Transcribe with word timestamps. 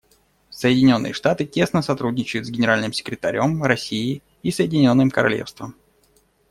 Соединенные 0.49 1.13
Штаты 1.13 1.45
тесно 1.45 1.83
сотрудничают 1.83 2.47
с 2.47 2.49
Генеральным 2.49 2.91
секретарем, 2.91 3.63
Россией 3.63 4.23
и 4.41 4.49
Соединенным 4.49 5.11
Королевством. 5.11 5.75